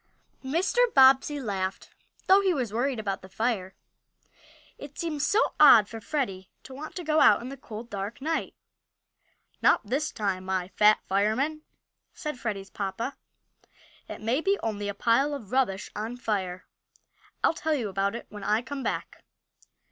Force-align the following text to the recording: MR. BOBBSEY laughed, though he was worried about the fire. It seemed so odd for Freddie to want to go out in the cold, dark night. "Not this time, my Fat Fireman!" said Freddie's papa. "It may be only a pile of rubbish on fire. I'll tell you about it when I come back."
MR. 0.43 0.91
BOBBSEY 0.95 1.39
laughed, 1.39 1.91
though 2.25 2.41
he 2.41 2.55
was 2.55 2.73
worried 2.73 2.97
about 2.99 3.21
the 3.21 3.29
fire. 3.29 3.75
It 4.79 4.97
seemed 4.97 5.21
so 5.21 5.53
odd 5.59 5.87
for 5.87 6.01
Freddie 6.01 6.49
to 6.63 6.73
want 6.73 6.95
to 6.95 7.03
go 7.03 7.19
out 7.19 7.39
in 7.39 7.49
the 7.49 7.55
cold, 7.55 7.91
dark 7.91 8.19
night. 8.19 8.55
"Not 9.61 9.85
this 9.85 10.11
time, 10.11 10.45
my 10.45 10.69
Fat 10.69 11.01
Fireman!" 11.07 11.61
said 12.15 12.39
Freddie's 12.39 12.71
papa. 12.71 13.15
"It 14.09 14.21
may 14.21 14.41
be 14.41 14.57
only 14.63 14.87
a 14.89 14.95
pile 14.95 15.35
of 15.35 15.51
rubbish 15.51 15.91
on 15.95 16.17
fire. 16.17 16.65
I'll 17.43 17.53
tell 17.53 17.75
you 17.75 17.87
about 17.87 18.15
it 18.15 18.25
when 18.29 18.43
I 18.43 18.63
come 18.63 18.81
back." 18.81 19.23